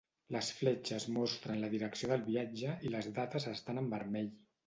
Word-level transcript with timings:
Les 0.35 0.47
fletxes 0.59 1.03
mostren 1.17 1.59
la 1.65 1.69
direcció 1.75 2.09
del 2.11 2.25
viatge 2.31 2.73
i 2.89 2.93
les 2.95 3.11
dates 3.19 3.47
estan 3.55 3.83
en 3.83 3.93
vermell. 3.95 4.35